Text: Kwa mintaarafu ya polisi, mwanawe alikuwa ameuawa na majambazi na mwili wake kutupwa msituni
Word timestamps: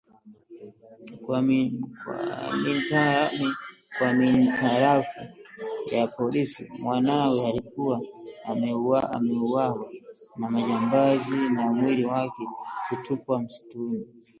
Kwa 3.95 4.13
mintaarafu 4.13 5.23
ya 5.91 6.07
polisi, 6.07 6.71
mwanawe 6.79 7.47
alikuwa 7.49 8.01
ameuawa 8.43 9.91
na 10.35 10.49
majambazi 10.49 11.39
na 11.55 11.71
mwili 11.73 12.05
wake 12.05 12.43
kutupwa 12.89 13.41
msituni 13.41 14.07